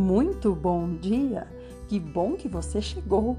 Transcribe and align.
Muito 0.00 0.54
bom 0.54 0.96
dia! 0.96 1.46
Que 1.86 2.00
bom 2.00 2.32
que 2.32 2.48
você 2.48 2.80
chegou! 2.80 3.36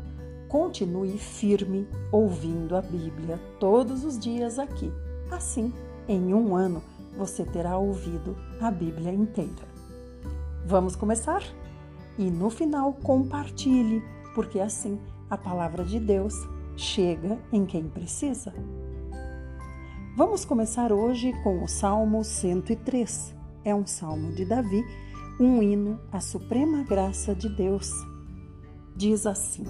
Continue 0.48 1.18
firme 1.18 1.88
ouvindo 2.12 2.76
a 2.76 2.84
Bíblia 2.84 3.40
todos 3.60 4.06
os 4.06 4.20
dias 4.20 4.60
aqui. 4.60 4.94
Assim, 5.32 5.74
em 6.08 6.36
um 6.36 6.56
ano, 6.56 6.84
você 7.18 7.44
terá 7.44 7.80
ouvido 7.80 8.38
a 8.62 8.70
Bíblia 8.70 9.12
inteira. 9.12 9.68
Vamos 10.64 10.96
começar? 10.96 11.42
E 12.16 12.30
no 12.30 12.52
final, 12.52 12.94
compartilhe, 12.94 14.04
porque 14.36 14.60
assim 14.60 15.00
a 15.32 15.38
palavra 15.38 15.84
de 15.84 16.00
Deus 16.00 16.36
chega 16.78 17.40
em 17.52 17.66
quem 17.66 17.90
precisa. 17.90 18.54
Vamos 20.16 20.46
começar 20.46 20.92
hoje 20.92 21.34
com 21.42 21.64
o 21.64 21.68
Salmo 21.68 22.24
103. 22.24 23.34
É 23.66 23.74
um 23.74 23.88
salmo 23.88 24.32
de 24.34 24.46
Davi 24.46 24.86
um 25.42 25.64
hino 25.64 26.00
à 26.12 26.22
suprema 26.22 26.84
graça 26.84 27.34
de 27.34 27.50
Deus. 27.50 27.92
Diz 28.96 29.26
assim: 29.26 29.64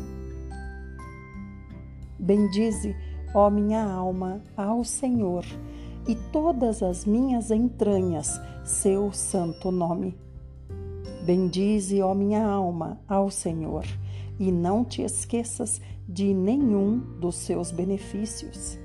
Bendize, 2.20 2.93
ó 3.34 3.49
minha 3.49 3.81
alma, 3.81 4.43
ao 4.57 4.84
Senhor, 4.84 5.45
e 6.05 6.13
todas 6.34 6.84
as 6.84 7.05
minhas 7.05 7.52
entranhas, 7.52 8.38
seu 8.65 9.13
santo 9.13 9.71
nome. 9.71 10.17
Bendize, 11.26 12.01
ó 12.01 12.13
minha 12.13 12.45
alma, 12.45 12.99
ao 13.07 13.31
Senhor, 13.31 13.85
e 14.38 14.51
não 14.51 14.84
te 14.84 15.01
esqueças 15.03 15.79
de 16.05 16.34
nenhum 16.34 16.99
dos 17.17 17.35
seus 17.35 17.71
benefícios. 17.71 18.77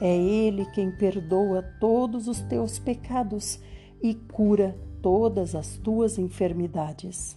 É 0.00 0.16
Ele 0.16 0.66
quem 0.66 0.92
perdoa 0.92 1.64
todos 1.80 2.28
os 2.28 2.38
teus 2.42 2.78
pecados 2.78 3.58
e 4.00 4.14
cura 4.14 4.76
todas 5.02 5.54
as 5.54 5.76
tuas 5.76 6.18
enfermidades. 6.18 7.36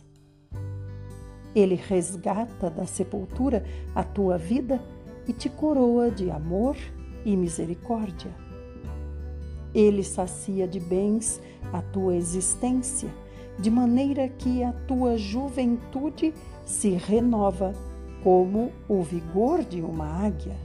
Ele 1.56 1.76
resgata 1.76 2.70
da 2.70 2.86
sepultura 2.86 3.64
a 3.94 4.04
tua 4.04 4.38
vida 4.38 4.82
e 5.28 5.34
te 5.34 5.50
coroa 5.50 6.10
de 6.10 6.32
amor 6.32 6.76
e 7.24 7.36
misericórdia. 7.38 8.32
Ele 9.74 10.04
sacia 10.04 10.68
de 10.68 10.80
bens 10.80 11.42
a 11.72 11.82
tua 11.82 12.16
existência, 12.16 13.10
de 13.58 13.70
maneira 13.70 14.28
que 14.28 14.64
a 14.64 14.72
tua 14.72 15.18
juventude 15.18 16.34
se 16.66 16.90
renova 16.92 17.74
como 18.24 18.72
o 18.88 19.02
vigor 19.02 19.64
de 19.64 19.82
uma 19.82 20.06
águia. 20.06 20.56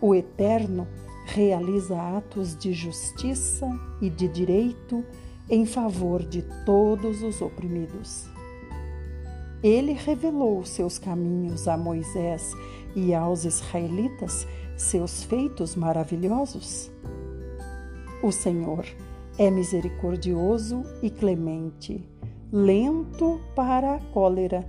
O 0.00 0.14
Eterno 0.14 0.86
realiza 1.32 1.96
atos 1.96 2.56
de 2.56 2.72
justiça 2.72 3.66
e 4.00 4.10
de 4.10 4.26
direito 4.28 5.04
em 5.48 5.64
favor 5.64 6.22
de 6.22 6.42
todos 6.64 7.22
os 7.22 7.40
oprimidos. 7.40 8.28
Ele 9.62 9.92
revelou 9.92 10.64
seus 10.64 10.98
caminhos 10.98 11.68
a 11.68 11.76
Moisés 11.76 12.52
e 12.96 13.14
aos 13.14 13.44
israelitas 13.44 14.46
seus 14.76 15.22
feitos 15.22 15.76
maravilhosos. 15.76 16.90
O 18.22 18.32
Senhor 18.32 18.84
é 19.38 19.50
misericordioso 19.50 20.82
e 21.02 21.10
clemente, 21.10 22.04
lento 22.50 23.40
para 23.54 23.94
a 23.94 24.00
cólera, 24.00 24.66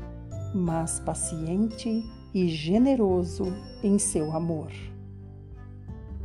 mas 0.53 1.00
paciente 1.00 2.03
e 2.34 2.48
generoso 2.50 3.46
em 3.84 3.98
seu 3.98 4.31
amor 4.31 4.91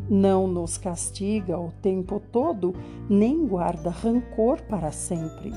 não 0.08 0.46
nos 0.46 0.78
castiga 0.78 1.58
o 1.58 1.72
tempo 1.82 2.20
todo, 2.32 2.74
nem 3.08 3.46
guarda 3.46 3.90
rancor 3.90 4.62
para 4.62 4.92
sempre. 4.92 5.52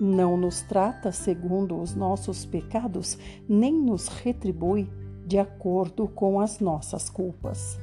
Não 0.00 0.36
nos 0.36 0.62
trata 0.62 1.12
segundo 1.12 1.80
os 1.80 1.94
nossos 1.94 2.44
pecados, 2.44 3.16
nem 3.48 3.72
nos 3.72 4.08
retribui 4.08 4.88
de 5.26 5.38
acordo 5.38 6.08
com 6.08 6.40
as 6.40 6.60
nossas 6.60 7.08
culpas. 7.08 7.78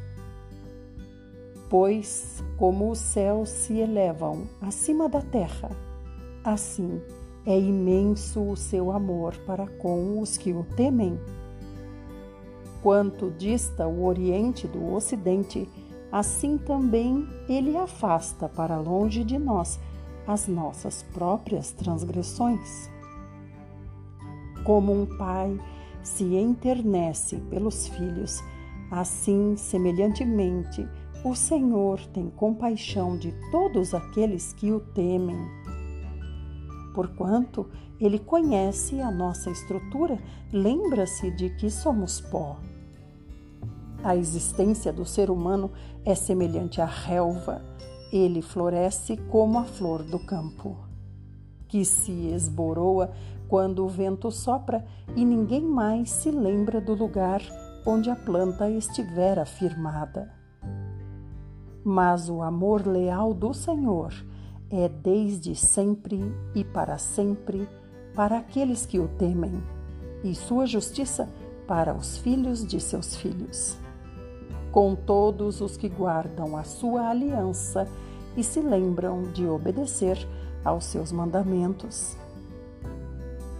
Pois, 1.70 2.44
como 2.58 2.91
os 2.91 3.00
céus 3.00 3.50
se 3.50 3.80
elevam 3.80 4.44
acima 4.62 5.08
da 5.08 5.22
terra, 5.22 5.72
assim 6.44 7.02
é 7.46 7.58
imenso 7.58 8.41
o 8.41 8.56
seu 8.56 8.91
amor 8.91 9.36
para 9.47 9.66
com 9.66 10.20
os 10.20 10.38
que 10.38 10.53
o 10.53 10.64
temem 10.75 11.18
Quanto 12.81 13.30
dista 13.31 13.88
o 13.88 14.06
Oriente 14.06 14.68
do 14.68 14.94
Ocidente, 14.94 15.69
assim 16.12 16.58
também 16.58 17.28
ele 17.47 17.78
afasta 17.78 18.50
para 18.50 18.78
longe 18.78 19.24
de 19.24 19.38
nós 19.38 19.80
as 20.28 20.47
nossas 20.47 21.03
próprias 21.03 21.72
transgressões. 21.72 22.90
Como 24.64 24.91
um 24.94 25.06
pai 25.18 25.59
se 26.03 26.24
enternece 26.36 27.38
pelos 27.50 27.88
filhos, 27.88 28.40
assim, 28.90 29.56
semelhantemente, 29.56 30.88
o 31.24 31.36
Senhor 31.36 32.00
tem 32.08 32.31
compaixão 32.31 33.16
de 33.16 33.31
todos 33.52 33.94
aqueles 33.94 34.53
que 34.53 34.72
o 34.72 34.80
temem. 34.80 35.38
Porquanto 36.96 37.70
ele 38.00 38.18
conhece 38.18 39.00
a 39.00 39.12
nossa 39.12 39.52
estrutura, 39.52 40.20
lembra-se 40.52 41.30
de 41.31 41.52
que 41.52 41.70
somos 41.70 42.20
pó. 42.20 42.58
A 44.03 44.16
existência 44.16 44.91
do 44.91 45.06
ser 45.06 45.29
humano 45.29 45.72
é 46.03 46.16
semelhante 46.16 46.81
à 46.81 46.85
relva. 46.85 47.62
Ele 48.12 48.41
floresce 48.41 49.16
como 49.29 49.59
a 49.59 49.63
flor 49.63 50.01
do 50.03 50.17
campo, 50.17 50.75
que 51.67 51.85
se 51.85 52.11
esboroa 52.29 53.11
quando 53.47 53.85
o 53.85 53.88
vento 53.88 54.31
sopra 54.31 54.84
e 55.16 55.23
ninguém 55.23 55.61
mais 55.61 56.09
se 56.09 56.31
lembra 56.31 56.81
do 56.81 56.95
lugar 56.95 57.41
onde 57.85 58.09
a 58.09 58.16
planta 58.16 58.69
estivera 58.69 59.45
firmada. 59.45 60.34
Mas 61.84 62.28
o 62.28 62.41
amor 62.41 62.88
leal 62.88 63.34
do 63.34 63.53
Senhor 63.53 64.13
é 64.69 64.90
desde 64.90 65.56
sempre 65.56 66.19
e 66.56 66.63
para 66.63 66.97
sempre 66.97 67.69
para 68.16 68.40
aqueles 68.40 68.85
que 68.85 69.00
o 69.00 69.07
temem, 69.07 69.63
e 70.23 70.35
sua 70.35 70.66
justiça 70.66 71.29
para 71.67 71.94
os 71.94 72.17
filhos 72.17 72.66
de 72.66 72.79
seus 72.79 73.16
filhos 73.16 73.79
com 74.72 74.96
todos 74.96 75.62
os 75.62 75.76
que 75.76 75.90
guardam 75.90 76.56
a 76.56 76.64
sua 76.64 77.09
aliança 77.09 77.88
e 78.36 78.44
se 78.44 78.62
lembram 78.62 79.24
de 79.32 79.46
obedecer 79.46 80.18
aos 80.64 80.86
seus 80.86 81.12
mandamentos. 81.12 82.16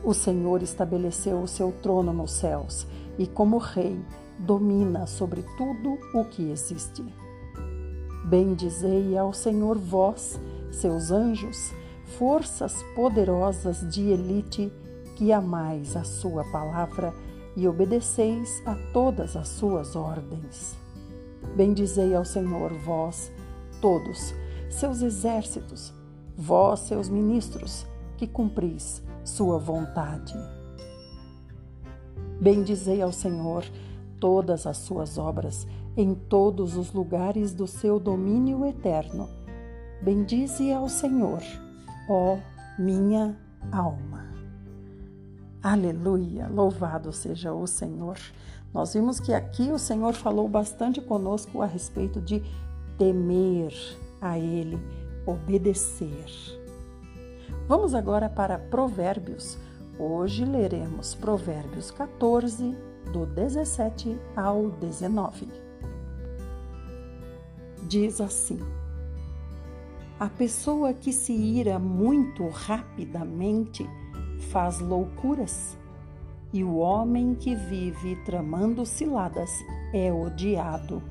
O 0.04 0.14
Senhor 0.14 0.64
estabeleceu 0.64 1.42
o 1.42 1.48
seu 1.48 1.72
trono 1.72 2.14
nos 2.14 2.32
céus 2.32 2.88
e, 3.20 3.28
como 3.28 3.58
Rei, 3.58 4.00
domina 4.40 5.06
sobre 5.06 5.44
tudo 5.58 5.98
o 6.14 6.26
que 6.26 6.50
existe. 6.50 7.04
Bendizei 8.26 9.18
ao 9.18 9.34
Senhor 9.34 9.78
vós, 9.78 10.40
seus 10.72 11.12
anjos, 11.12 11.72
forças 12.18 12.82
poderosas 12.96 13.88
de 13.94 14.10
elite, 14.10 14.72
que 15.16 15.32
amais 15.32 15.96
a 15.96 16.04
sua 16.04 16.44
palavra 16.46 17.14
e 17.56 17.68
obedeceis 17.68 18.62
a 18.66 18.76
todas 18.94 19.36
as 19.36 19.50
suas 19.50 19.96
ordens. 19.96 20.81
Bendizei 21.56 22.16
ao 22.16 22.24
Senhor, 22.24 22.74
vós, 22.74 23.32
todos, 23.82 24.34
seus 24.70 25.02
exércitos, 25.02 25.94
vós, 26.38 26.82
seus 26.82 27.10
ministros, 27.10 27.86
que 28.18 28.28
cumpris 28.28 29.04
sua 29.24 29.58
vontade. 29.58 30.34
Bendizei 32.40 33.02
ao 33.02 33.12
Senhor 33.12 33.64
todas 34.20 34.66
as 34.66 34.78
suas 34.78 35.18
obras, 35.18 35.68
em 35.98 36.14
todos 36.14 36.78
os 36.78 36.94
lugares 36.94 37.54
do 37.54 37.68
seu 37.68 38.00
domínio 38.00 38.66
eterno. 38.66 39.30
Bendize 40.02 40.72
ao 40.72 40.88
Senhor, 40.88 41.42
ó 42.10 42.38
minha 42.80 43.38
alma. 43.72 44.32
Aleluia! 45.62 46.48
Louvado 46.48 47.14
seja 47.14 47.54
o 47.54 47.68
Senhor. 47.68 48.18
Nós 48.74 48.94
vimos 48.94 49.20
que 49.20 49.34
aqui 49.34 49.72
o 49.72 49.78
Senhor 49.78 50.14
falou 50.14 50.48
bastante 50.48 51.02
conosco 51.02 51.62
a 51.62 51.66
respeito 51.66 52.22
de 52.22 52.42
temer 52.98 53.74
a 54.22 54.40
Ele, 54.40 54.80
obedecer. 55.26 56.26
Vamos 57.68 57.94
agora 57.94 58.30
para 58.30 58.58
Provérbios. 58.58 59.58
Hoje 60.00 60.46
leremos 60.46 61.14
Provérbios 61.14 61.92
14, 61.92 62.76
do 63.12 63.26
17 63.26 64.18
ao 64.36 64.70
19. 64.70 65.50
Diz 67.90 68.22
assim: 68.22 68.60
A 70.18 70.30
pessoa 70.30 70.94
que 70.94 71.12
se 71.12 71.34
ira 71.34 71.78
muito 71.78 72.48
rapidamente 72.48 73.86
faz 74.50 74.80
loucuras 74.80 75.78
e 76.54 76.64
o 76.64 76.76
homem 76.76 77.36
que 77.36 77.56
vive 77.56 78.16
tramando 78.26 78.86
ciladas 78.86 79.50
é 79.94 80.12
odiado. 80.12 81.02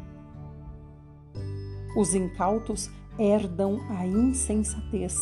Os 1.97 2.15
incautos 2.15 2.91
herdam 3.19 3.81
a 3.89 4.07
insensatez 4.07 5.15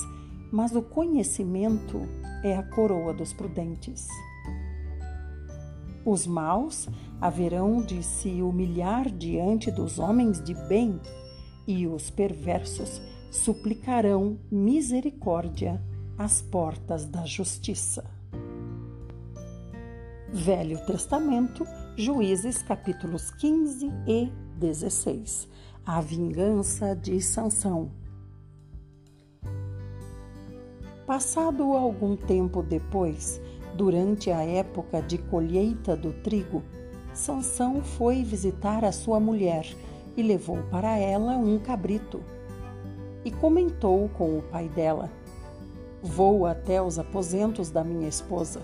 mas 0.50 0.74
o 0.74 0.82
conhecimento 0.82 2.00
é 2.42 2.56
a 2.56 2.62
coroa 2.62 3.12
dos 3.12 3.32
prudentes. 3.32 4.06
Os 6.04 6.26
maus 6.26 6.88
haverão 7.20 7.82
de 7.82 8.02
se 8.02 8.40
humilhar 8.40 9.10
diante 9.10 9.70
dos 9.70 9.98
homens 9.98 10.42
de 10.42 10.54
bem, 10.66 10.98
e 11.66 11.86
os 11.86 12.08
perversos 12.08 13.02
suplicarão 13.30 14.38
misericórdia 14.50 15.82
às 16.16 16.40
portas 16.40 17.04
da 17.04 17.26
justiça. 17.26 18.08
Velho 20.30 20.78
Testamento, 20.84 21.66
Juízes 21.96 22.62
capítulos 22.62 23.30
15 23.30 23.90
e 24.06 24.30
16. 24.58 25.48
A 25.86 26.02
vingança 26.02 26.94
de 26.94 27.18
Sansão. 27.22 27.90
Passado 31.06 31.72
algum 31.72 32.14
tempo 32.14 32.62
depois, 32.62 33.40
durante 33.74 34.30
a 34.30 34.42
época 34.42 35.00
de 35.00 35.16
colheita 35.16 35.96
do 35.96 36.12
trigo, 36.12 36.62
Sansão 37.14 37.82
foi 37.82 38.22
visitar 38.22 38.84
a 38.84 38.92
sua 38.92 39.18
mulher 39.18 39.66
e 40.14 40.22
levou 40.22 40.58
para 40.70 40.94
ela 40.98 41.38
um 41.38 41.58
cabrito. 41.58 42.22
E 43.24 43.30
comentou 43.30 44.10
com 44.10 44.38
o 44.38 44.42
pai 44.42 44.68
dela: 44.68 45.10
Vou 46.02 46.44
até 46.44 46.82
os 46.82 46.98
aposentos 46.98 47.70
da 47.70 47.82
minha 47.82 48.06
esposa. 48.06 48.60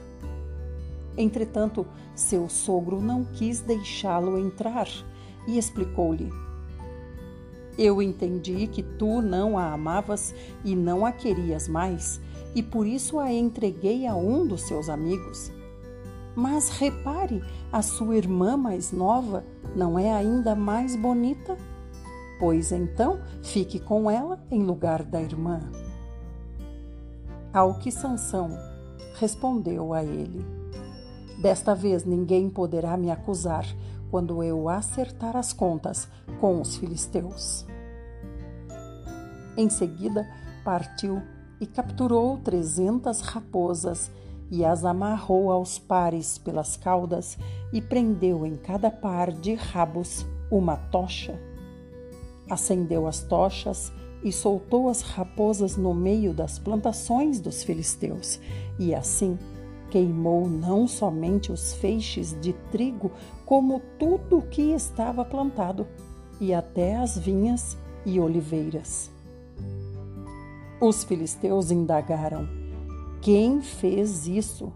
Entretanto, 1.16 1.86
seu 2.14 2.48
sogro 2.48 3.00
não 3.00 3.24
quis 3.24 3.60
deixá-lo 3.60 4.38
entrar 4.38 4.88
e 5.46 5.58
explicou-lhe: 5.58 6.30
Eu 7.78 8.02
entendi 8.02 8.66
que 8.66 8.82
tu 8.82 9.22
não 9.22 9.56
a 9.56 9.72
amavas 9.72 10.34
e 10.64 10.74
não 10.74 11.06
a 11.06 11.12
querias 11.12 11.68
mais, 11.68 12.20
e 12.54 12.62
por 12.62 12.86
isso 12.86 13.18
a 13.18 13.32
entreguei 13.32 14.06
a 14.06 14.14
um 14.14 14.46
dos 14.46 14.62
seus 14.62 14.88
amigos. 14.88 15.52
Mas 16.34 16.68
repare, 16.68 17.42
a 17.72 17.80
sua 17.80 18.16
irmã 18.16 18.56
mais 18.56 18.90
nova 18.90 19.44
não 19.76 19.98
é 19.98 20.12
ainda 20.12 20.54
mais 20.54 20.96
bonita? 20.96 21.56
Pois 22.40 22.72
então 22.72 23.20
fique 23.42 23.78
com 23.78 24.10
ela 24.10 24.44
em 24.50 24.64
lugar 24.64 25.04
da 25.04 25.22
irmã. 25.22 25.60
Ao 27.52 27.78
que 27.78 27.92
Sansão 27.92 28.58
respondeu 29.14 29.92
a 29.92 30.02
ele: 30.02 30.44
Desta 31.44 31.74
vez 31.74 32.06
ninguém 32.06 32.48
poderá 32.48 32.96
me 32.96 33.10
acusar 33.10 33.66
quando 34.10 34.42
eu 34.42 34.66
acertar 34.66 35.36
as 35.36 35.52
contas 35.52 36.08
com 36.40 36.58
os 36.58 36.78
filisteus. 36.78 37.66
Em 39.54 39.68
seguida, 39.68 40.26
partiu 40.64 41.20
e 41.60 41.66
capturou 41.66 42.38
trezentas 42.38 43.20
raposas 43.20 44.10
e 44.50 44.64
as 44.64 44.86
amarrou 44.86 45.52
aos 45.52 45.78
pares 45.78 46.38
pelas 46.38 46.78
caudas 46.78 47.36
e 47.74 47.82
prendeu 47.82 48.46
em 48.46 48.56
cada 48.56 48.90
par 48.90 49.30
de 49.30 49.52
rabos 49.52 50.24
uma 50.50 50.78
tocha. 50.78 51.38
Acendeu 52.48 53.06
as 53.06 53.20
tochas 53.20 53.92
e 54.22 54.32
soltou 54.32 54.88
as 54.88 55.02
raposas 55.02 55.76
no 55.76 55.92
meio 55.92 56.32
das 56.32 56.58
plantações 56.58 57.38
dos 57.38 57.62
filisteus, 57.62 58.40
e 58.78 58.94
assim 58.94 59.38
queimou 59.94 60.48
não 60.48 60.88
somente 60.88 61.52
os 61.52 61.72
feixes 61.74 62.36
de 62.40 62.52
trigo, 62.72 63.12
como 63.46 63.80
tudo 63.96 64.38
o 64.38 64.42
que 64.42 64.72
estava 64.72 65.24
plantado, 65.24 65.86
e 66.40 66.52
até 66.52 66.96
as 66.96 67.16
vinhas 67.16 67.78
e 68.04 68.18
oliveiras. 68.18 69.08
Os 70.80 71.04
filisteus 71.04 71.70
indagaram: 71.70 72.48
Quem 73.22 73.62
fez 73.62 74.26
isso? 74.26 74.72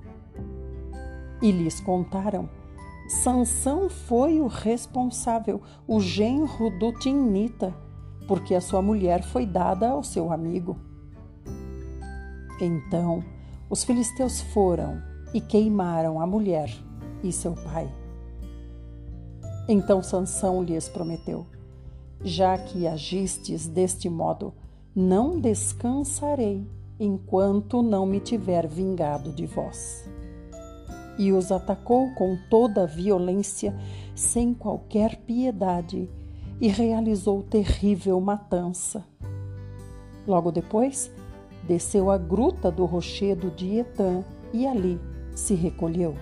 E 1.43 1.51
lhes 1.51 1.81
contaram: 1.81 2.49
Sansão 3.09 3.89
foi 3.89 4.41
o 4.41 4.47
responsável, 4.47 5.61
o 5.85 5.99
genro 5.99 6.71
do 6.79 6.93
Timnita, 6.93 7.75
porque 8.29 8.55
a 8.55 8.61
sua 8.61 8.81
mulher 8.81 9.25
foi 9.25 9.45
dada 9.45 9.89
ao 9.89 10.05
seu 10.05 10.33
amigo. 10.33 10.79
Então 12.61 13.25
os 13.69 13.83
filisteus 13.83 14.41
foram 14.41 15.08
e 15.33 15.41
queimaram 15.41 16.21
a 16.21 16.27
mulher 16.27 16.71
e 17.23 17.33
seu 17.33 17.55
pai. 17.55 17.93
Então 19.69 20.03
Sansão 20.03 20.63
lhes 20.63 20.89
prometeu: 20.89 21.47
Já 22.23 22.57
que 22.57 22.87
agistes 22.87 23.69
deste 23.69 24.09
modo, 24.09 24.55
não 24.95 25.39
descansarei 25.39 26.67
enquanto 26.99 27.83
não 27.83 28.07
me 28.07 28.19
tiver 28.19 28.67
vingado 28.67 29.33
de 29.33 29.47
vós. 29.47 30.09
E 31.19 31.33
os 31.33 31.53
atacou 31.53 32.13
com 32.15 32.37
toda 32.49 32.85
a 32.85 32.87
violência, 32.87 33.77
sem 34.15 34.55
qualquer 34.55 35.17
piedade, 35.17 36.09
e 36.61 36.69
realizou 36.69 37.43
terrível 37.43 38.21
matança. 38.21 39.05
Logo 40.27 40.51
depois, 40.51 41.11
desceu 41.67 42.11
à 42.11 42.19
gruta 42.19 42.71
do 42.71 42.85
rochedo 42.85 43.51
de 43.51 43.79
Etã 43.79 44.25
e 44.53 44.67
ali 44.67 44.99
se 45.39 45.55
recolheu. 45.55 46.17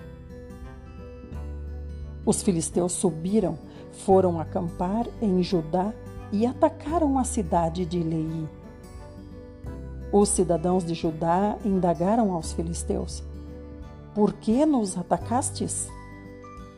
Os 2.25 2.43
filisteus 2.43 2.93
subiram, 2.93 3.57
foram 3.91 4.39
acampar 4.39 5.07
em 5.21 5.41
Judá 5.41 5.91
e 6.31 6.45
atacaram 6.45 7.17
a 7.17 7.23
cidade 7.23 7.85
de 7.85 7.99
Leí. 7.99 8.47
Os 10.11 10.29
cidadãos 10.29 10.85
de 10.85 10.93
Judá 10.93 11.57
indagaram 11.65 12.31
aos 12.31 12.53
filisteus: 12.53 13.23
Por 14.13 14.33
que 14.33 14.65
nos 14.65 14.97
atacastes? 14.97 15.89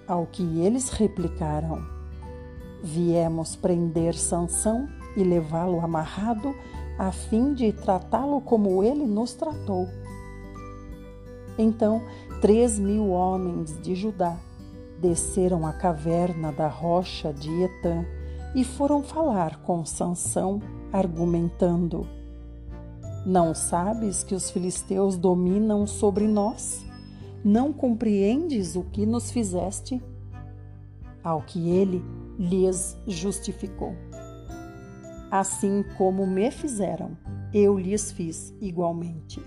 Ao 0.08 0.26
que 0.26 0.62
eles 0.62 0.90
replicaram: 0.90 1.84
Viemos 2.82 3.56
prender 3.56 4.16
Sansão 4.16 4.88
e 5.18 5.24
levá-lo 5.24 5.82
amarrado, 5.82 6.56
a 6.98 7.12
fim 7.12 7.54
de 7.54 7.74
tratá-lo 7.74 8.40
como 8.42 8.82
ele 8.84 9.06
nos 9.06 9.34
tratou. 9.34 9.88
Então, 11.60 12.02
três 12.42 12.80
mil 12.80 13.10
homens 13.10 13.80
de 13.82 13.96
Judá 13.96 14.38
desceram 15.00 15.66
à 15.66 15.74
caverna 15.74 16.52
da 16.52 16.68
rocha 16.68 17.34
de 17.34 17.50
Etã 17.64 18.06
e 18.56 18.64
foram 18.64 19.04
falar 19.04 19.62
com 19.62 19.86
Sansão, 19.86 20.62
argumentando: 20.92 22.08
não 23.26 23.54
sabes 23.54 24.24
que 24.24 24.34
os 24.34 24.50
filisteus 24.50 25.18
dominam 25.18 25.86
sobre 25.86 26.26
nós? 26.28 26.86
Não 27.44 27.72
compreendes 27.72 28.76
o 28.76 28.84
que 28.84 29.06
nos 29.06 29.30
fizeste? 29.30 30.02
Ao 31.24 31.42
que 31.42 31.70
ele 31.70 32.04
lhes 32.38 32.98
justificou. 33.06 33.94
Assim 35.30 35.84
como 35.98 36.26
me 36.26 36.50
fizeram, 36.50 37.18
eu 37.54 37.78
lhes 37.78 38.12
fiz 38.12 38.54
igualmente. 38.62 39.46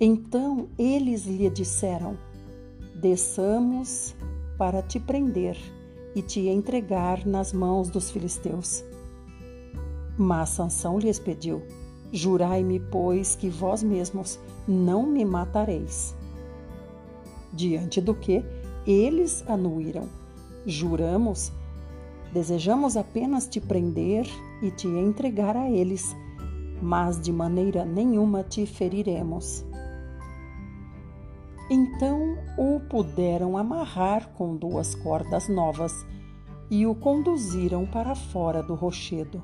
Então 0.00 0.68
eles 0.78 1.26
lhe 1.26 1.50
disseram: 1.50 2.16
Desçamos 2.94 4.14
para 4.56 4.80
te 4.80 4.98
prender 4.98 5.58
e 6.14 6.22
te 6.22 6.48
entregar 6.48 7.26
nas 7.26 7.52
mãos 7.52 7.90
dos 7.90 8.10
filisteus. 8.10 8.82
Mas 10.16 10.48
Sansão 10.50 10.98
lhes 10.98 11.18
pediu: 11.18 11.62
Jurai-me, 12.10 12.80
pois, 12.80 13.36
que 13.36 13.50
vós 13.50 13.82
mesmos 13.82 14.38
não 14.66 15.06
me 15.06 15.22
matareis. 15.22 16.14
Diante 17.52 18.00
do 18.00 18.14
que 18.14 18.42
eles 18.86 19.44
anuíram: 19.46 20.08
Juramos, 20.64 21.52
desejamos 22.32 22.96
apenas 22.96 23.46
te 23.46 23.60
prender 23.60 24.26
e 24.62 24.70
te 24.70 24.88
entregar 24.88 25.58
a 25.58 25.70
eles, 25.70 26.16
mas 26.80 27.20
de 27.20 27.30
maneira 27.30 27.84
nenhuma 27.84 28.42
te 28.42 28.64
feriremos. 28.64 29.68
Então 31.72 32.36
o 32.58 32.80
puderam 32.80 33.56
amarrar 33.56 34.30
com 34.30 34.56
duas 34.56 34.96
cordas 34.96 35.48
novas 35.48 36.04
e 36.68 36.84
o 36.84 36.96
conduziram 36.96 37.86
para 37.86 38.16
fora 38.16 38.60
do 38.60 38.74
rochedo. 38.74 39.40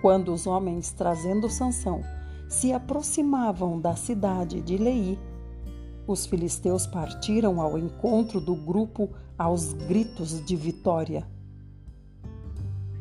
Quando 0.00 0.32
os 0.32 0.46
homens 0.46 0.92
trazendo 0.92 1.50
Sansão 1.50 2.00
se 2.48 2.72
aproximavam 2.72 3.80
da 3.80 3.96
cidade 3.96 4.60
de 4.60 4.76
Leí, 4.76 5.18
os 6.06 6.26
filisteus 6.26 6.86
partiram 6.86 7.60
ao 7.60 7.76
encontro 7.76 8.40
do 8.40 8.54
grupo 8.54 9.10
aos 9.36 9.72
gritos 9.72 10.44
de 10.44 10.54
vitória. 10.54 11.26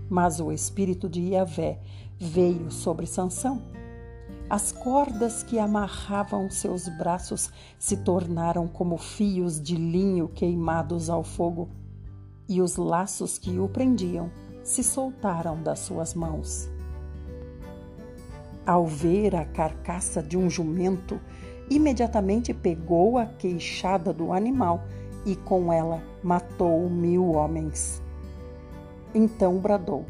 Mas 0.10 0.39
o 0.39 0.51
espírito 0.51 1.08
de 1.08 1.22
Yahvé 1.22 1.79
veio 2.17 2.72
sobre 2.72 3.05
Sansão. 3.05 3.62
As 4.50 4.71
cordas 4.71 5.41
que 5.41 5.57
amarravam 5.57 6.50
seus 6.50 6.88
braços 6.88 7.50
se 7.79 7.97
tornaram 7.97 8.67
como 8.67 8.97
fios 8.97 9.59
de 9.59 9.75
linho 9.75 10.27
queimados 10.27 11.09
ao 11.09 11.23
fogo, 11.23 11.69
e 12.47 12.62
os 12.62 12.75
laços 12.75 13.38
que 13.38 13.57
o 13.57 13.67
prendiam 13.67 14.29
se 14.63 14.83
soltaram 14.83 15.62
das 15.62 15.79
suas 15.79 16.13
mãos. 16.13 16.69
Ao 18.65 18.85
ver 18.85 19.35
a 19.35 19.45
carcaça 19.45 20.21
de 20.21 20.38
um 20.38 20.50
jumento, 20.50 21.19
imediatamente 21.69 22.53
pegou 22.53 23.17
a 23.17 23.25
queixada 23.25 24.13
do 24.13 24.31
animal 24.31 24.83
e 25.25 25.35
com 25.35 25.71
ela 25.71 26.01
matou 26.21 26.89
mil 26.89 27.31
homens. 27.31 28.01
Então 29.13 29.57
bradou: 29.57 30.05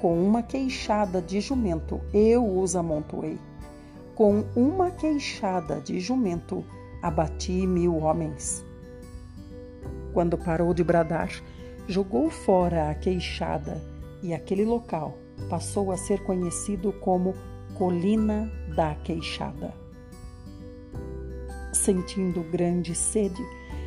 Com 0.00 0.22
uma 0.22 0.42
queixada 0.42 1.20
de 1.20 1.40
jumento 1.40 2.00
eu 2.14 2.58
os 2.58 2.76
amontoei. 2.76 3.38
Com 4.14 4.44
uma 4.54 4.90
queixada 4.90 5.80
de 5.80 5.98
jumento 5.98 6.64
abati 7.02 7.66
mil 7.66 7.96
homens. 7.96 8.64
Quando 10.12 10.38
parou 10.38 10.72
de 10.72 10.82
bradar, 10.82 11.30
jogou 11.86 12.30
fora 12.30 12.90
a 12.90 12.94
queixada 12.94 13.82
e 14.22 14.34
aquele 14.34 14.64
local 14.64 15.16
passou 15.48 15.90
a 15.92 15.96
ser 15.96 16.22
conhecido 16.24 16.92
como 16.92 17.34
Colina 17.74 18.50
da 18.74 18.94
Queixada. 18.96 19.72
Sentindo 21.72 22.42
grande 22.50 22.94
sede, 22.94 23.42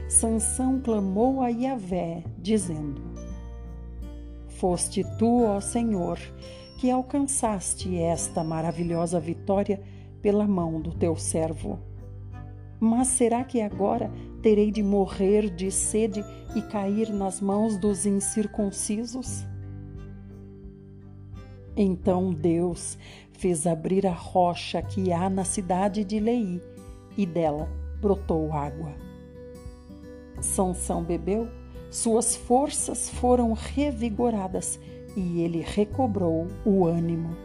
Sansão 0.07 0.79
clamou 0.79 1.41
a 1.41 1.49
Yahvé, 1.49 2.23
dizendo: 2.37 3.01
Foste 4.61 5.03
tu, 5.17 5.43
ó 5.43 5.59
Senhor, 5.59 6.19
que 6.77 6.91
alcançaste 6.91 7.97
esta 7.97 8.43
maravilhosa 8.43 9.19
vitória 9.19 9.81
pela 10.21 10.47
mão 10.47 10.79
do 10.79 10.93
teu 10.93 11.15
servo. 11.15 11.79
Mas 12.79 13.07
será 13.07 13.43
que 13.43 13.59
agora 13.59 14.11
terei 14.43 14.69
de 14.69 14.83
morrer 14.83 15.49
de 15.49 15.71
sede 15.71 16.23
e 16.55 16.61
cair 16.61 17.11
nas 17.11 17.41
mãos 17.41 17.75
dos 17.75 18.05
incircuncisos? 18.05 19.43
Então 21.75 22.31
Deus 22.31 22.99
fez 23.31 23.65
abrir 23.65 24.05
a 24.05 24.13
rocha 24.13 24.79
que 24.79 25.11
há 25.11 25.27
na 25.27 25.43
cidade 25.43 26.03
de 26.03 26.19
Lei, 26.19 26.61
e 27.17 27.25
dela 27.25 27.67
brotou 27.99 28.53
água. 28.53 28.93
Sansão 30.39 31.03
bebeu, 31.03 31.49
suas 31.91 32.35
forças 32.35 33.09
foram 33.09 33.51
revigoradas 33.51 34.79
e 35.15 35.41
ele 35.41 35.59
recobrou 35.61 36.47
o 36.65 36.85
ânimo. 36.85 37.35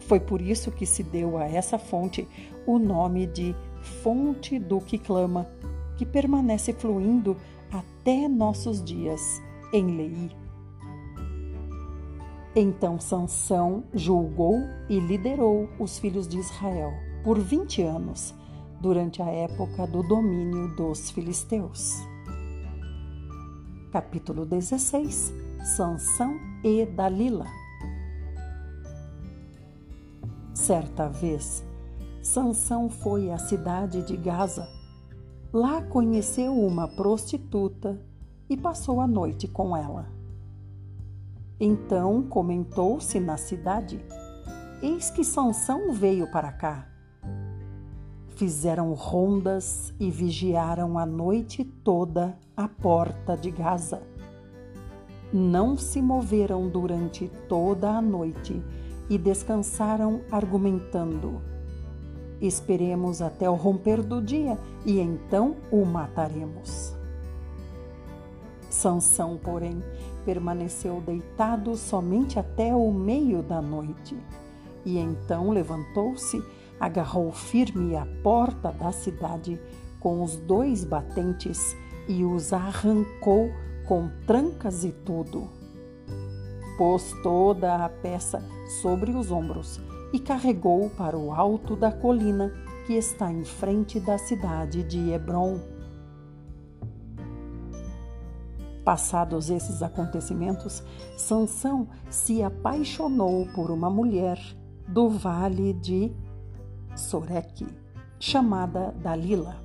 Foi 0.00 0.18
por 0.18 0.42
isso 0.42 0.72
que 0.72 0.84
se 0.84 1.04
deu 1.04 1.38
a 1.38 1.46
essa 1.46 1.78
fonte 1.78 2.26
o 2.66 2.78
nome 2.78 3.26
de 3.26 3.54
Fonte 4.02 4.58
do 4.58 4.78
que 4.80 4.98
clama, 4.98 5.48
que 5.96 6.04
permanece 6.04 6.72
fluindo 6.72 7.36
até 7.72 8.28
nossos 8.28 8.84
dias 8.84 9.40
em 9.72 9.96
Lei. 9.96 10.30
Então 12.54 12.98
Sansão 12.98 13.84
julgou 13.94 14.58
e 14.88 14.98
liderou 14.98 15.68
os 15.78 15.98
filhos 15.98 16.26
de 16.26 16.38
Israel 16.38 16.92
por 17.22 17.38
vinte 17.38 17.80
anos, 17.80 18.34
durante 18.80 19.22
a 19.22 19.26
época 19.26 19.86
do 19.86 20.02
domínio 20.02 20.74
dos 20.74 21.10
filisteus. 21.10 22.09
Capítulo 23.90 24.46
16 24.46 25.32
Sansão 25.64 26.38
e 26.62 26.86
Dalila 26.86 27.44
Certa 30.54 31.08
vez, 31.08 31.64
Sansão 32.22 32.88
foi 32.88 33.32
à 33.32 33.38
cidade 33.38 34.02
de 34.02 34.16
Gaza. 34.16 34.68
Lá 35.52 35.82
conheceu 35.82 36.56
uma 36.56 36.86
prostituta 36.86 38.00
e 38.48 38.56
passou 38.56 39.00
a 39.00 39.08
noite 39.08 39.48
com 39.48 39.76
ela. 39.76 40.06
Então 41.58 42.22
comentou-se 42.22 43.18
na 43.18 43.36
cidade: 43.36 44.00
Eis 44.80 45.10
que 45.10 45.24
Sansão 45.24 45.92
veio 45.92 46.30
para 46.30 46.52
cá. 46.52 46.86
Fizeram 48.40 48.94
rondas 48.94 49.92
e 50.00 50.10
vigiaram 50.10 50.96
a 50.96 51.04
noite 51.04 51.62
toda 51.62 52.38
a 52.56 52.66
porta 52.66 53.36
de 53.36 53.50
Gaza. 53.50 54.02
Não 55.30 55.76
se 55.76 56.00
moveram 56.00 56.66
durante 56.66 57.30
toda 57.50 57.90
a 57.90 58.00
noite 58.00 58.62
e 59.10 59.18
descansaram 59.18 60.22
argumentando: 60.32 61.42
Esperemos 62.40 63.20
até 63.20 63.50
o 63.50 63.54
romper 63.54 64.02
do 64.02 64.22
dia 64.22 64.56
e 64.86 64.98
então 65.00 65.56
o 65.70 65.84
mataremos. 65.84 66.96
Sansão, 68.70 69.36
porém, 69.36 69.84
permaneceu 70.24 71.02
deitado 71.02 71.76
somente 71.76 72.38
até 72.38 72.74
o 72.74 72.90
meio 72.90 73.42
da 73.42 73.60
noite. 73.60 74.16
E 74.82 74.96
então 74.96 75.50
levantou-se, 75.50 76.42
agarrou 76.80 77.30
firme 77.30 77.94
a 77.94 78.06
porta 78.22 78.72
da 78.72 78.90
cidade 78.90 79.60
com 80.00 80.24
os 80.24 80.36
dois 80.36 80.82
batentes 80.82 81.76
e 82.08 82.24
os 82.24 82.52
arrancou 82.52 83.50
com 83.86 84.10
trancas 84.26 84.82
e 84.82 84.90
tudo. 84.90 85.48
Pôs 86.78 87.14
toda 87.22 87.84
a 87.84 87.88
peça 87.88 88.42
sobre 88.80 89.10
os 89.10 89.30
ombros 89.30 89.78
e 90.12 90.18
carregou 90.18 90.88
para 90.90 91.16
o 91.16 91.32
alto 91.32 91.76
da 91.76 91.92
colina 91.92 92.50
que 92.86 92.94
está 92.94 93.30
em 93.30 93.44
frente 93.44 94.00
da 94.00 94.16
cidade 94.16 94.82
de 94.82 95.10
Hebron 95.10 95.60
Passados 98.84 99.50
esses 99.50 99.82
acontecimentos, 99.82 100.82
Sansão 101.16 101.86
se 102.08 102.42
apaixonou 102.42 103.46
por 103.54 103.70
uma 103.70 103.90
mulher 103.90 104.38
do 104.88 105.08
vale 105.08 105.74
de 105.74 106.12
Soreque, 107.00 107.66
chamada 108.18 108.94
Dalila. 109.02 109.56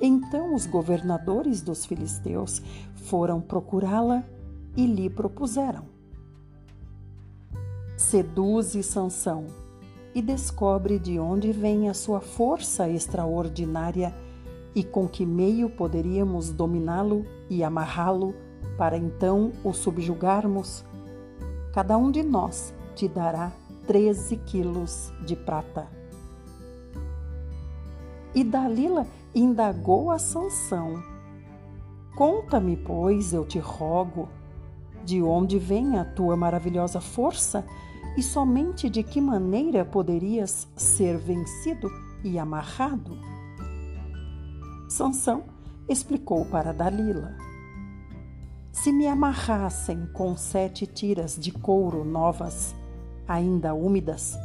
Então 0.00 0.54
os 0.54 0.66
governadores 0.66 1.62
dos 1.62 1.86
filisteus 1.86 2.60
foram 2.94 3.40
procurá-la 3.40 4.24
e 4.76 4.86
lhe 4.86 5.08
propuseram: 5.08 5.84
Seduze 7.96 8.82
Sansão 8.82 9.46
e 10.14 10.20
descobre 10.20 10.98
de 10.98 11.18
onde 11.18 11.52
vem 11.52 11.88
a 11.88 11.94
sua 11.94 12.20
força 12.20 12.88
extraordinária 12.88 14.14
e 14.74 14.82
com 14.82 15.08
que 15.08 15.24
meio 15.24 15.70
poderíamos 15.70 16.50
dominá-lo 16.50 17.24
e 17.48 17.62
amarrá-lo 17.62 18.34
para 18.76 18.96
então 18.96 19.52
o 19.62 19.72
subjugarmos? 19.72 20.84
Cada 21.72 21.96
um 21.96 22.10
de 22.10 22.22
nós 22.22 22.74
te 22.94 23.08
dará 23.08 23.52
13 23.86 24.36
quilos 24.38 25.12
de 25.24 25.36
prata. 25.36 25.86
E 28.34 28.42
Dalila 28.42 29.06
indagou 29.34 30.10
a 30.10 30.18
Sansão: 30.18 31.02
Conta-me, 32.16 32.76
pois, 32.76 33.32
eu 33.32 33.44
te 33.44 33.58
rogo, 33.58 34.28
de 35.04 35.22
onde 35.22 35.58
vem 35.58 35.98
a 35.98 36.04
tua 36.04 36.36
maravilhosa 36.36 37.00
força 37.00 37.64
e 38.16 38.22
somente 38.22 38.88
de 38.88 39.02
que 39.02 39.20
maneira 39.20 39.84
poderias 39.84 40.68
ser 40.76 41.18
vencido 41.18 41.88
e 42.22 42.38
amarrado? 42.38 43.18
Sansão 44.88 45.44
explicou 45.88 46.44
para 46.46 46.72
Dalila: 46.72 47.36
Se 48.72 48.92
me 48.92 49.06
amarrassem 49.06 50.08
com 50.12 50.36
sete 50.36 50.86
tiras 50.86 51.36
de 51.38 51.52
couro 51.52 52.04
novas, 52.04 52.74
ainda 53.26 53.74
úmidas, 53.74 54.36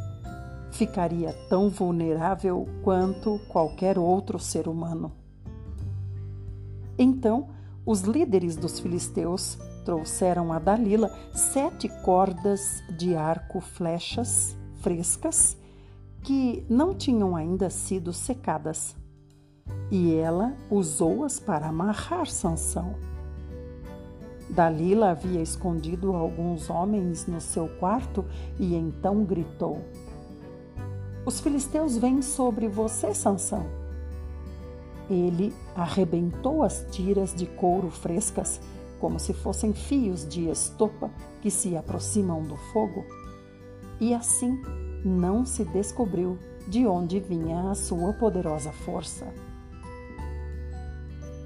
ficaria 0.70 1.32
tão 1.48 1.68
vulnerável 1.68 2.68
quanto 2.82 3.38
qualquer 3.48 3.98
outro 3.98 4.38
ser 4.38 4.68
humano. 4.68 5.12
Então, 6.98 7.48
os 7.84 8.02
líderes 8.02 8.56
dos 8.56 8.78
filisteus 8.78 9.58
trouxeram 9.84 10.52
a 10.52 10.58
Dalila 10.58 11.10
sete 11.32 11.88
cordas 12.04 12.82
de 12.98 13.16
arco-flechas 13.16 14.56
frescas 14.80 15.56
que 16.22 16.64
não 16.68 16.94
tinham 16.94 17.34
ainda 17.34 17.70
sido 17.70 18.12
secadas 18.12 18.94
e 19.90 20.14
ela 20.14 20.54
usou-as 20.70 21.40
para 21.40 21.68
amarrar 21.68 22.26
Sansão. 22.26 22.94
Dalila 24.50 25.10
havia 25.10 25.40
escondido 25.40 26.14
alguns 26.14 26.68
homens 26.68 27.26
no 27.26 27.40
seu 27.40 27.68
quarto 27.68 28.24
e 28.58 28.74
então 28.74 29.24
gritou: 29.24 29.84
Os 31.24 31.40
filisteus 31.40 31.96
vêm 31.96 32.20
sobre 32.20 32.66
você, 32.66 33.14
Sansão. 33.14 33.64
Ele 35.08 35.52
arrebentou 35.74 36.62
as 36.62 36.84
tiras 36.90 37.34
de 37.34 37.46
couro 37.46 37.90
frescas 37.90 38.60
como 39.00 39.18
se 39.18 39.32
fossem 39.32 39.72
fios 39.72 40.28
de 40.28 40.48
estopa 40.50 41.10
que 41.40 41.50
se 41.50 41.74
aproximam 41.74 42.42
do 42.42 42.56
fogo, 42.70 43.04
e 43.98 44.12
assim 44.12 44.60
não 45.02 45.46
se 45.46 45.64
descobriu 45.64 46.38
de 46.68 46.86
onde 46.86 47.18
vinha 47.18 47.70
a 47.70 47.74
sua 47.74 48.12
poderosa 48.12 48.70
força. 48.70 49.26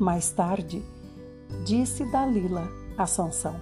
Mais 0.00 0.32
tarde, 0.32 0.82
disse 1.64 2.04
Dalila 2.10 2.68
a 2.96 3.06
Sansão: 3.06 3.56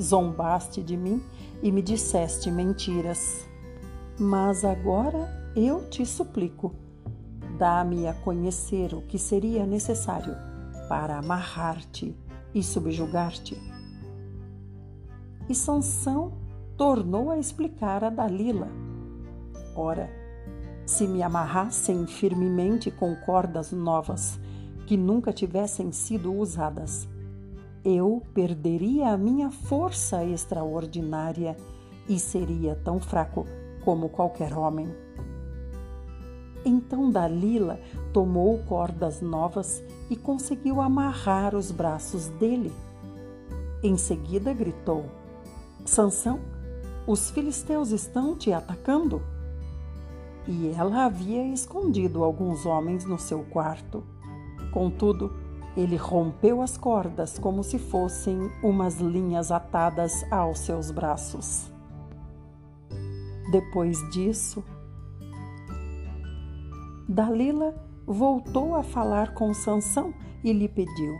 zombaste 0.00 0.82
de 0.82 0.96
mim 0.96 1.22
e 1.62 1.70
me 1.72 1.82
disseste 1.82 2.50
mentiras. 2.50 3.46
Mas 4.18 4.64
agora 4.64 5.52
eu 5.54 5.88
te 5.90 6.06
suplico, 6.06 6.74
dá-me 7.58 8.06
a 8.06 8.14
conhecer 8.14 8.94
o 8.94 9.02
que 9.02 9.18
seria 9.18 9.66
necessário 9.66 10.34
para 10.88 11.18
amarrar-te 11.18 12.16
e 12.54 12.62
subjugar-te. 12.62 13.60
E 15.48 15.54
Sansão 15.54 16.32
tornou 16.76 17.30
a 17.30 17.38
explicar 17.38 18.04
a 18.04 18.10
Dalila. 18.10 18.68
Ora, 19.74 20.10
se 20.86 21.06
me 21.06 21.22
amarrassem 21.22 22.06
firmemente 22.06 22.90
com 22.90 23.14
cordas 23.16 23.72
novas, 23.72 24.38
que 24.86 24.96
nunca 24.96 25.32
tivessem 25.32 25.92
sido 25.92 26.32
usadas, 26.32 27.08
eu 27.88 28.20
perderia 28.34 29.10
a 29.10 29.16
minha 29.16 29.48
força 29.48 30.24
extraordinária 30.24 31.56
e 32.08 32.18
seria 32.18 32.74
tão 32.74 32.98
fraco 32.98 33.46
como 33.84 34.08
qualquer 34.08 34.58
homem. 34.58 34.88
Então 36.64 37.08
Dalila 37.08 37.78
tomou 38.12 38.58
cordas 38.64 39.20
novas 39.20 39.84
e 40.10 40.16
conseguiu 40.16 40.80
amarrar 40.80 41.54
os 41.54 41.70
braços 41.70 42.26
dele. 42.26 42.72
Em 43.84 43.96
seguida 43.96 44.52
gritou: 44.52 45.04
Sansão, 45.84 46.40
os 47.06 47.30
filisteus 47.30 47.92
estão 47.92 48.34
te 48.34 48.52
atacando. 48.52 49.22
E 50.48 50.72
ela 50.76 51.04
havia 51.04 51.46
escondido 51.52 52.24
alguns 52.24 52.66
homens 52.66 53.04
no 53.04 53.18
seu 53.18 53.44
quarto. 53.44 54.02
Contudo, 54.72 55.45
ele 55.76 55.96
rompeu 55.96 56.62
as 56.62 56.76
cordas 56.76 57.38
como 57.38 57.62
se 57.62 57.78
fossem 57.78 58.50
umas 58.62 58.98
linhas 58.98 59.52
atadas 59.52 60.24
aos 60.32 60.60
seus 60.60 60.90
braços. 60.90 61.70
Depois 63.50 63.98
disso, 64.10 64.64
Dalila 67.08 67.74
voltou 68.06 68.74
a 68.74 68.82
falar 68.82 69.34
com 69.34 69.52
Sansão 69.52 70.14
e 70.42 70.52
lhe 70.52 70.68
pediu: 70.68 71.14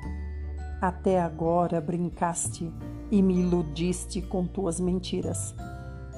Até 0.81 1.21
agora 1.21 1.81
brincaste 1.81 2.73
e 3.11 3.23
me 3.23 3.41
iludiste 3.41 4.23
com 4.23 4.47
tuas 4.47 4.81
mentiras. 4.81 5.55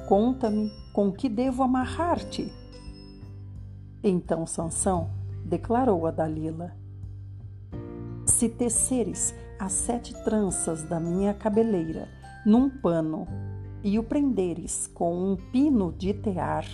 Conta-me 0.09 0.73
com 0.95 1.12
que 1.12 1.28
devo 1.28 1.62
amarrar-te. 1.62 2.50
Então 4.02 4.47
Sansão 4.47 5.11
declarou 5.45 6.07
a 6.07 6.11
Dalila: 6.11 6.77
Se 8.38 8.49
teceres 8.49 9.35
as 9.59 9.73
sete 9.73 10.14
tranças 10.23 10.85
da 10.85 11.00
minha 11.00 11.35
cabeleira 11.35 12.09
num 12.47 12.71
pano 12.71 13.26
e 13.83 13.99
o 13.99 14.02
prenderes 14.04 14.87
com 14.87 15.33
um 15.33 15.35
pino 15.35 15.92
de 15.92 16.14
tear, 16.14 16.64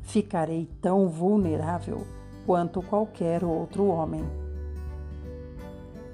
ficarei 0.00 0.64
tão 0.80 1.06
vulnerável 1.06 2.06
quanto 2.46 2.80
qualquer 2.80 3.44
outro 3.44 3.84
homem. 3.88 4.24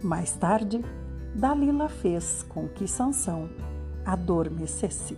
Mais 0.02 0.32
tarde, 0.32 0.84
Dalila 1.32 1.88
fez 1.88 2.44
com 2.48 2.66
que 2.66 2.88
Sansão 2.88 3.48
adormecesse. 4.04 5.16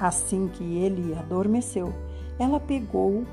Assim 0.00 0.48
que 0.48 0.78
ele 0.78 1.12
adormeceu, 1.12 1.92
ela 2.38 2.58
pegou 2.58 3.26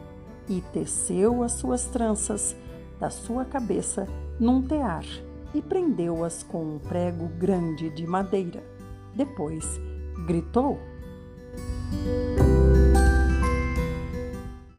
e 0.49 0.59
teceu 0.73 1.41
as 1.41 1.53
suas 1.53 1.85
tranças 1.85 2.53
da 2.99 3.09
sua 3.09 3.45
cabeça 3.45 4.07
num 4.39 4.61
tear 4.61 5.05
e 5.53 5.61
prendeu-as 5.61 6.43
com 6.43 6.75
um 6.75 6.79
prego 6.79 7.27
grande 7.39 7.89
de 7.89 8.05
madeira. 8.05 8.63
Depois 9.15 9.65
gritou: 10.27 10.79